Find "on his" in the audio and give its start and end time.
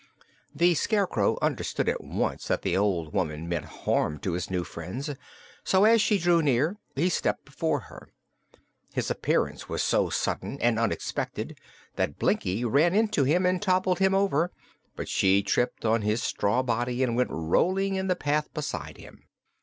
15.85-16.23